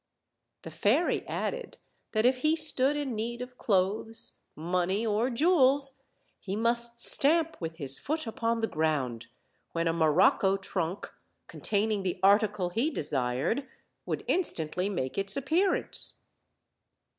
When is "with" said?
7.61-7.75